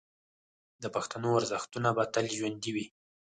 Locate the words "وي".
2.75-2.85